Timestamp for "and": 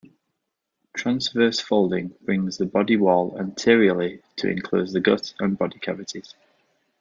5.39-5.55